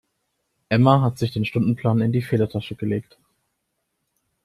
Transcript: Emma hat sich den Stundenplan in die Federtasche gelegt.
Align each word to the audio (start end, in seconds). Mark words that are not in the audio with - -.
Emma 0.67 1.03
hat 1.03 1.19
sich 1.19 1.31
den 1.31 1.45
Stundenplan 1.45 2.01
in 2.01 2.11
die 2.11 2.23
Federtasche 2.23 2.73
gelegt. 2.73 3.19